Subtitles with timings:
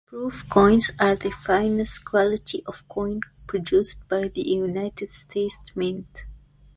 [0.07, 6.25] Proof Coins are the finest quality of coin produced by the United States Mint.